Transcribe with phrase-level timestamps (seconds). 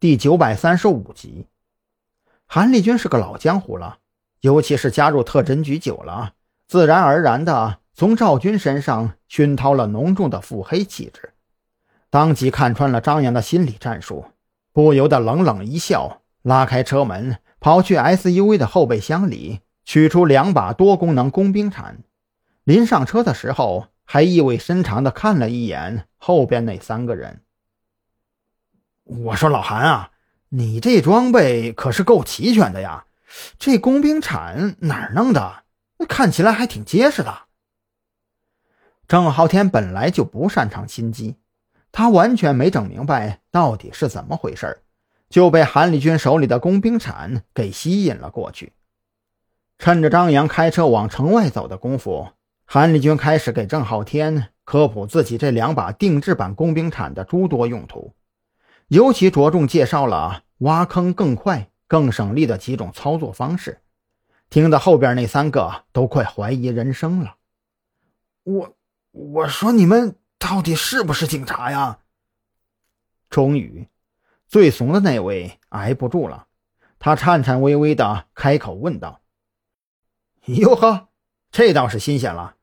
[0.00, 1.44] 第九百三十五集。
[2.46, 3.98] 韩立军是个老江湖了，
[4.40, 6.32] 尤其是加入特侦局久了，
[6.66, 11.34] 自然而然的从赵军身上熏陶了浓重的腹黑气质，
[12.08, 14.24] 当即看穿了张扬的心理战术，
[14.72, 21.98] 不由得冷冷一笑，拉开车门，跑去 SUV 的后备箱里取出两把多功能工兵铲。
[22.64, 27.42] 临上车的时候，还意味深长地看了一眼后边那三个人。
[29.10, 30.10] 我说：“老韩啊，
[30.50, 33.06] 你这装备可是够齐全的呀！
[33.58, 35.64] 这工兵铲哪儿弄的？
[36.08, 37.46] 看起来还挺结实的。”
[39.08, 41.34] 郑浩天本来就不擅长心机，
[41.90, 44.82] 他完全没整明白到底是怎么回事，
[45.28, 48.72] 就被韩立军手里的工兵铲给吸引了过去。
[49.78, 52.28] 趁着张扬开车往城外走的功夫。
[52.64, 58.14] 韩立军开始给郑浩天科普自己这两把定制版工兵铲的诸多用途，
[58.90, 63.82] 尤其着重介绍了挖坑更快、更省力的几种操作方式，
[64.48, 67.36] 听得后边那三个都快怀疑人生了。
[68.42, 68.76] 我
[69.12, 72.00] 我说你们到底是不是警察呀？
[73.28, 73.86] 终于，
[74.48, 76.48] 最怂的那位挨不住了，
[76.98, 79.20] 他颤颤巍巍的开口问道
[80.46, 81.06] ：“哟呵，
[81.52, 82.56] 这倒是新鲜了。”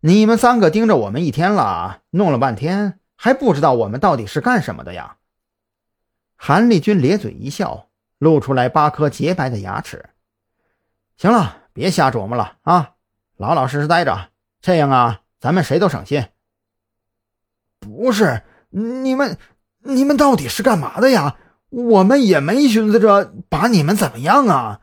[0.00, 5.16] 你们三个盯着我们一天了，弄了半天还不知道我们到底是干什么的呀？
[6.40, 10.10] 韩立军咧嘴一笑，露出来八颗洁白的牙齿。
[11.16, 12.92] 行了，别瞎琢磨了啊，
[13.36, 14.30] 老老实实待着，
[14.62, 16.24] 这样啊，咱们谁都省心。
[17.80, 19.36] 不是你们，
[19.80, 21.36] 你们到底是干嘛的呀？
[21.70, 24.82] 我们也没寻思着把你们怎么样啊。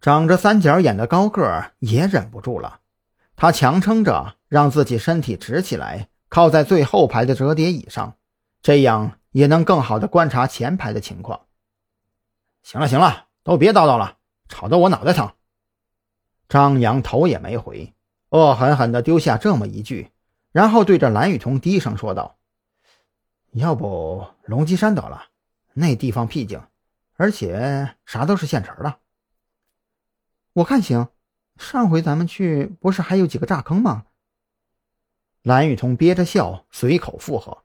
[0.00, 2.80] 长着三角眼的高个儿也忍不住了。
[3.36, 8.16] 他强撑着，让自己身体直起来，靠在最后排的折叠椅上，
[8.62, 11.46] 这样也能更好的观察前排的情况。
[12.62, 14.18] 行了行了，都别叨叨了，
[14.48, 15.34] 吵得我脑袋疼。
[16.48, 17.92] 张扬头也没回，
[18.28, 20.12] 恶狠狠地丢下这么一句，
[20.52, 22.38] 然后对着蓝雨桐低声说道
[23.50, 25.26] ：“要不龙脊山得了，
[25.72, 26.62] 那地方僻静，
[27.16, 29.00] 而且啥都是现成的。
[30.52, 31.08] 我看行。”
[31.56, 34.06] 上回咱们去不是还有几个炸坑吗？
[35.42, 37.63] 蓝雨桐憋着笑，随口附和。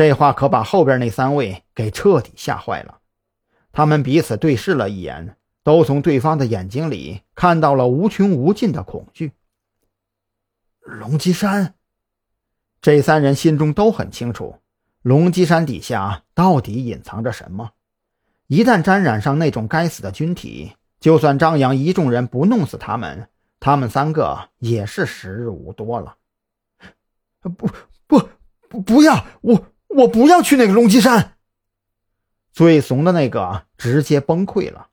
[0.00, 3.00] 这话可把后边那三位给彻底吓坏了。
[3.70, 9.32] 他们彼此对视了一眼，都从对方的眼睛里看到了无穷无尽的恐惧。
[10.80, 11.74] 龙脊山，
[12.80, 14.56] 这三人心中都很清楚，
[15.02, 17.72] 龙脊山底下到底隐藏着什么。
[18.46, 20.72] 一旦沾染上那种该死的军体。
[20.98, 23.28] 就算张扬一众人不弄死他们，
[23.58, 26.16] 他们三个也是时日无多了。
[27.40, 27.68] 不不
[28.68, 31.34] 不，不要我我不要去那个龙脊山。
[32.52, 34.88] 最怂的那个直接崩溃了，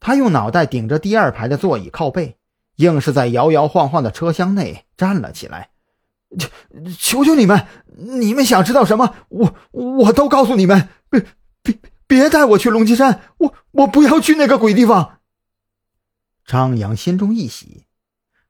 [0.00, 2.36] 他用脑袋顶着第二排的座椅靠背，
[2.76, 5.70] 硬是在摇摇晃晃的车厢内站了起来。
[6.98, 10.88] 求求你们，你们想知道什么，我我都告诉你们。
[11.10, 11.26] 别
[11.62, 15.18] 别别带我去龙脊山，我我不要去那个鬼地方。
[16.44, 17.86] 张扬心中一喜，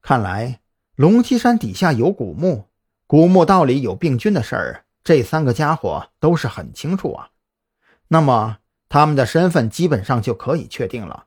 [0.00, 0.60] 看来
[0.94, 2.68] 龙脊山底下有古墓，
[3.06, 7.30] 古墓道里有病菌的事儿，这三个家伙都是很清楚啊。
[8.06, 11.26] 那么他们的身份基本上就可以确定了，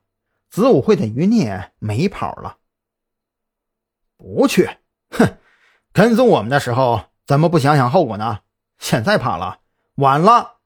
[0.50, 2.60] 子午会的余孽没跑了。
[4.16, 4.78] 不去，
[5.10, 5.36] 哼！
[5.92, 8.40] 跟踪我们的时候怎么不想想后果呢？
[8.78, 9.60] 现在怕了，
[9.96, 10.60] 晚了。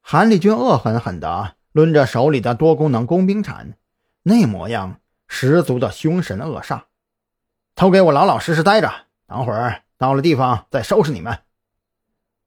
[0.00, 3.78] 韩立军恶狠狠地抡着手里的多功能工兵铲。
[4.24, 6.82] 那模样十足的凶神恶煞，
[7.76, 8.92] 都给我老老实实待着，
[9.28, 11.38] 等会儿到了地方再收拾你们。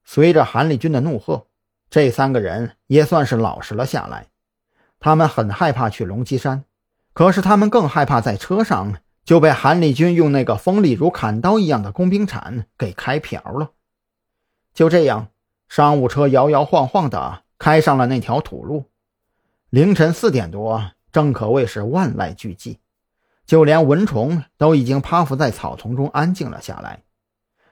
[0.05, 1.47] 随着韩立军的怒喝，
[1.89, 4.27] 这三个人也算是老实了下来。
[4.99, 6.63] 他们很害怕去龙脊山，
[7.11, 8.93] 可是他们更害怕在车上
[9.25, 13.71] 就被韩立军用那个锋利如砍刀一样的工兵铲给开瓢了。
[14.73, 15.27] 就这样，
[15.67, 18.85] 商务车摇摇晃晃地开上了那条土路。
[19.69, 20.91] 凌晨四点多。
[21.11, 22.79] 正可谓是万籁俱寂，
[23.45, 27.03] 就连蚊虫都已经趴伏在草丛中安静了下来。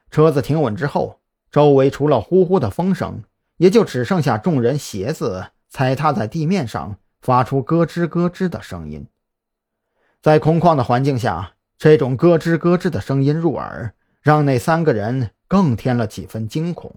[0.10, 1.19] 车子停稳之后，
[1.54, 3.22] 周围除了呼呼的风声，
[3.58, 9.06] 也就只剩下众人鞋子踩踏在地面上发出咯吱咯吱的声音。
[10.20, 16.96] 在空旷的环境下，这种咯吱咯吱的声音入耳，让那三个人更添了几分惊恐。